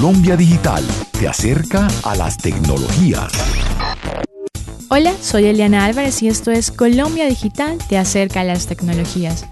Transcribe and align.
Colombia 0.00 0.34
Digital 0.34 0.82
te 1.12 1.28
acerca 1.28 1.86
a 2.04 2.16
las 2.16 2.38
tecnologías. 2.38 3.30
Hola, 4.88 5.12
soy 5.20 5.44
Eliana 5.44 5.84
Álvarez 5.84 6.22
y 6.22 6.28
esto 6.28 6.50
es 6.50 6.70
Colombia 6.70 7.26
Digital 7.26 7.76
te 7.86 7.98
acerca 7.98 8.40
a 8.40 8.44
las 8.44 8.66
tecnologías. 8.66 9.44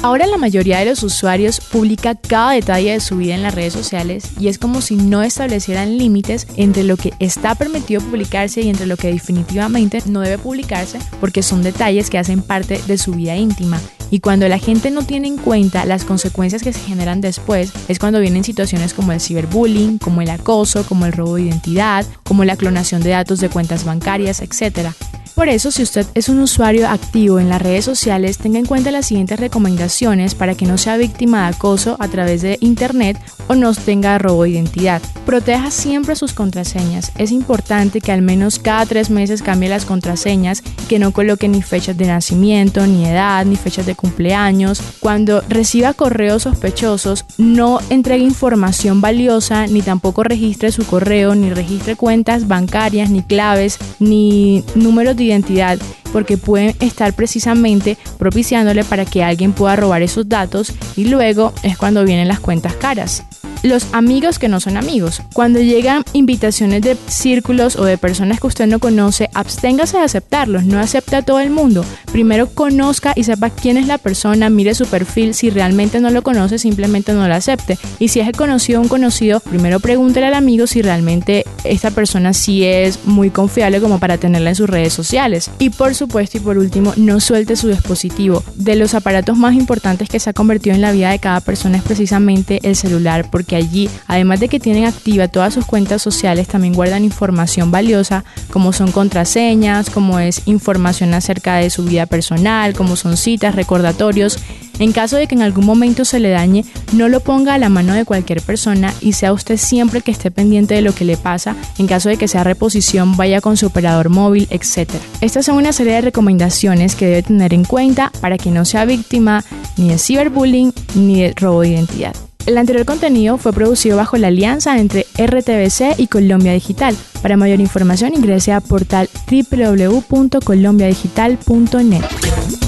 Ahora 0.00 0.26
la 0.26 0.38
mayoría 0.38 0.78
de 0.78 0.86
los 0.86 1.02
usuarios 1.02 1.60
publica 1.60 2.14
cada 2.14 2.52
detalle 2.52 2.92
de 2.92 3.00
su 3.00 3.18
vida 3.18 3.34
en 3.34 3.42
las 3.42 3.54
redes 3.54 3.74
sociales 3.74 4.30
y 4.40 4.48
es 4.48 4.58
como 4.58 4.80
si 4.80 4.96
no 4.96 5.22
establecieran 5.22 5.98
límites 5.98 6.46
entre 6.56 6.82
lo 6.82 6.96
que 6.96 7.12
está 7.18 7.54
permitido 7.54 8.00
publicarse 8.00 8.62
y 8.62 8.70
entre 8.70 8.86
lo 8.86 8.96
que 8.96 9.12
definitivamente 9.12 10.02
no 10.06 10.20
debe 10.20 10.38
publicarse 10.38 10.98
porque 11.20 11.42
son 11.42 11.62
detalles 11.62 12.08
que 12.08 12.16
hacen 12.16 12.40
parte 12.40 12.80
de 12.86 12.96
su 12.96 13.12
vida 13.12 13.36
íntima. 13.36 13.78
Y 14.10 14.20
cuando 14.20 14.48
la 14.48 14.58
gente 14.58 14.90
no 14.90 15.02
tiene 15.02 15.28
en 15.28 15.36
cuenta 15.36 15.84
las 15.84 16.04
consecuencias 16.04 16.62
que 16.62 16.72
se 16.72 16.80
generan 16.80 17.20
después, 17.20 17.72
es 17.88 17.98
cuando 17.98 18.20
vienen 18.20 18.44
situaciones 18.44 18.94
como 18.94 19.12
el 19.12 19.20
ciberbullying, 19.20 19.98
como 19.98 20.22
el 20.22 20.30
acoso, 20.30 20.84
como 20.86 21.06
el 21.06 21.12
robo 21.12 21.36
de 21.36 21.42
identidad, 21.42 22.06
como 22.24 22.44
la 22.44 22.56
clonación 22.56 23.02
de 23.02 23.10
datos 23.10 23.40
de 23.40 23.50
cuentas 23.50 23.84
bancarias, 23.84 24.40
etc. 24.40 24.90
Por 25.34 25.48
eso, 25.48 25.70
si 25.70 25.82
usted 25.82 26.06
es 26.14 26.28
un 26.28 26.40
usuario 26.40 26.88
activo 26.88 27.38
en 27.38 27.48
las 27.48 27.62
redes 27.62 27.84
sociales, 27.84 28.38
tenga 28.38 28.58
en 28.58 28.66
cuenta 28.66 28.90
las 28.90 29.06
siguientes 29.06 29.38
recomendaciones 29.38 30.34
para 30.34 30.54
que 30.54 30.66
no 30.66 30.78
sea 30.78 30.96
víctima 30.96 31.42
de 31.42 31.54
acoso 31.54 31.96
a 32.00 32.08
través 32.08 32.42
de 32.42 32.58
Internet 32.60 33.18
o 33.46 33.54
no 33.54 33.72
tenga 33.74 34.18
robo 34.18 34.44
de 34.44 34.50
identidad. 34.50 35.02
Proteja 35.26 35.70
siempre 35.70 36.16
sus 36.16 36.32
contraseñas. 36.32 37.12
Es 37.18 37.32
importante 37.32 38.00
que 38.00 38.12
al 38.12 38.22
menos 38.22 38.58
cada 38.58 38.86
tres 38.86 39.10
meses 39.10 39.42
cambie 39.42 39.68
las 39.68 39.84
contraseñas, 39.84 40.62
que 40.88 40.98
no 40.98 41.12
coloque 41.12 41.48
ni 41.48 41.62
fechas 41.62 41.96
de 41.96 42.06
nacimiento, 42.06 42.86
ni 42.86 43.04
edad, 43.04 43.44
ni 43.44 43.56
fechas 43.56 43.86
de 43.86 43.94
cumpleaños. 43.94 44.80
Cuando 45.00 45.42
reciba 45.48 45.92
correos 45.92 46.44
sospechosos, 46.44 47.24
no 47.36 47.80
entregue 47.90 48.24
información 48.24 49.00
valiosa, 49.00 49.66
ni 49.66 49.82
tampoco 49.82 50.22
registre 50.22 50.72
su 50.72 50.86
correo, 50.86 51.34
ni 51.34 51.50
registre 51.50 51.96
cuentas 51.96 52.48
bancarias, 52.48 53.10
ni 53.10 53.22
claves, 53.22 53.78
ni 53.98 54.64
números 54.74 55.16
de 55.18 55.24
identidad 55.24 55.78
porque 56.12 56.38
pueden 56.38 56.74
estar 56.80 57.12
precisamente 57.12 57.98
propiciándole 58.18 58.84
para 58.84 59.04
que 59.04 59.22
alguien 59.22 59.52
pueda 59.52 59.76
robar 59.76 60.02
esos 60.02 60.28
datos 60.28 60.72
y 60.96 61.04
luego 61.04 61.52
es 61.62 61.76
cuando 61.76 62.04
vienen 62.04 62.28
las 62.28 62.40
cuentas 62.40 62.74
caras 62.74 63.24
los 63.62 63.86
amigos 63.92 64.38
que 64.38 64.48
no 64.48 64.60
son 64.60 64.76
amigos. 64.76 65.22
Cuando 65.32 65.60
llegan 65.60 66.04
invitaciones 66.12 66.82
de 66.82 66.96
círculos 67.06 67.76
o 67.76 67.84
de 67.84 67.98
personas 67.98 68.40
que 68.40 68.46
usted 68.46 68.66
no 68.66 68.78
conoce, 68.78 69.28
absténgase 69.34 69.98
de 69.98 70.04
aceptarlos, 70.04 70.64
no 70.64 70.78
acepte 70.78 71.16
a 71.16 71.22
todo 71.22 71.40
el 71.40 71.50
mundo. 71.50 71.84
Primero 72.12 72.48
conozca 72.48 73.12
y 73.16 73.24
sepa 73.24 73.50
quién 73.50 73.76
es 73.76 73.86
la 73.86 73.98
persona, 73.98 74.50
mire 74.50 74.74
su 74.74 74.86
perfil, 74.86 75.34
si 75.34 75.50
realmente 75.50 76.00
no 76.00 76.10
lo 76.10 76.22
conoce, 76.22 76.58
simplemente 76.58 77.12
no 77.12 77.26
lo 77.26 77.34
acepte. 77.34 77.78
Y 77.98 78.08
si 78.08 78.20
es 78.20 78.30
conocido 78.36 78.80
un 78.80 78.88
conocido, 78.88 79.40
primero 79.40 79.80
pregúntele 79.80 80.26
al 80.26 80.34
amigo 80.34 80.66
si 80.66 80.82
realmente 80.82 81.44
esta 81.72 81.90
persona 81.90 82.32
sí 82.32 82.64
es 82.64 83.04
muy 83.04 83.30
confiable 83.30 83.80
como 83.80 83.98
para 83.98 84.18
tenerla 84.18 84.50
en 84.50 84.56
sus 84.56 84.70
redes 84.70 84.92
sociales. 84.92 85.50
Y 85.58 85.70
por 85.70 85.94
supuesto 85.94 86.38
y 86.38 86.40
por 86.40 86.58
último, 86.58 86.92
no 86.96 87.18
suelte 87.20 87.56
su 87.56 87.68
dispositivo. 87.68 88.44
De 88.54 88.76
los 88.76 88.94
aparatos 88.94 89.36
más 89.36 89.54
importantes 89.54 90.08
que 90.08 90.20
se 90.20 90.30
ha 90.30 90.32
convertido 90.32 90.76
en 90.76 90.82
la 90.82 90.92
vida 90.92 91.10
de 91.10 91.18
cada 91.18 91.40
persona 91.40 91.78
es 91.78 91.82
precisamente 91.82 92.60
el 92.62 92.76
celular, 92.76 93.28
porque 93.30 93.48
que 93.48 93.56
allí, 93.56 93.90
además 94.06 94.38
de 94.38 94.48
que 94.48 94.60
tienen 94.60 94.84
activa 94.84 95.26
todas 95.26 95.54
sus 95.54 95.66
cuentas 95.66 96.02
sociales, 96.02 96.46
también 96.46 96.74
guardan 96.74 97.02
información 97.02 97.72
valiosa 97.72 98.24
como 98.52 98.72
son 98.72 98.92
contraseñas, 98.92 99.90
como 99.90 100.20
es 100.20 100.42
información 100.46 101.14
acerca 101.14 101.56
de 101.56 101.70
su 101.70 101.84
vida 101.84 102.06
personal, 102.06 102.74
como 102.74 102.94
son 102.94 103.16
citas, 103.16 103.56
recordatorios. 103.56 104.38
En 104.78 104.92
caso 104.92 105.16
de 105.16 105.26
que 105.26 105.34
en 105.34 105.42
algún 105.42 105.66
momento 105.66 106.04
se 106.04 106.20
le 106.20 106.28
dañe, 106.28 106.64
no 106.92 107.08
lo 107.08 107.20
ponga 107.20 107.54
a 107.54 107.58
la 107.58 107.68
mano 107.68 107.94
de 107.94 108.04
cualquier 108.04 108.40
persona 108.42 108.94
y 109.00 109.14
sea 109.14 109.32
usted 109.32 109.56
siempre 109.56 110.02
que 110.02 110.12
esté 110.12 110.30
pendiente 110.30 110.74
de 110.74 110.82
lo 110.82 110.94
que 110.94 111.04
le 111.04 111.16
pasa. 111.16 111.56
En 111.78 111.86
caso 111.86 112.08
de 112.08 112.16
que 112.16 112.28
sea 112.28 112.44
reposición, 112.44 113.16
vaya 113.16 113.40
con 113.40 113.56
su 113.56 113.66
operador 113.66 114.08
móvil, 114.08 114.48
etc. 114.50 114.90
Estas 115.20 115.46
son 115.46 115.56
una 115.56 115.72
serie 115.72 115.94
de 115.94 116.00
recomendaciones 116.00 116.94
que 116.94 117.06
debe 117.06 117.22
tener 117.22 117.54
en 117.54 117.64
cuenta 117.64 118.10
para 118.20 118.38
que 118.38 118.50
no 118.50 118.64
sea 118.64 118.84
víctima 118.84 119.44
ni 119.76 119.90
de 119.90 119.98
ciberbullying 119.98 120.72
ni 120.94 121.22
de 121.22 121.34
robo 121.36 121.62
de 121.62 121.68
identidad. 121.68 122.14
El 122.48 122.56
anterior 122.56 122.86
contenido 122.86 123.36
fue 123.36 123.52
producido 123.52 123.98
bajo 123.98 124.16
la 124.16 124.28
alianza 124.28 124.78
entre 124.78 125.04
RTBC 125.18 125.98
y 125.98 126.06
Colombia 126.06 126.54
Digital. 126.54 126.96
Para 127.20 127.36
mayor 127.36 127.60
información 127.60 128.14
ingrese 128.14 128.54
a 128.54 128.62
portal 128.62 129.10
www.colombiadigital.net. 129.30 132.04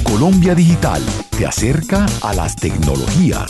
Colombia 0.03 0.53
Digital 0.53 1.01
te 1.35 1.47
acerca 1.47 2.05
a 2.21 2.35
las 2.35 2.55
tecnologías. 2.55 3.49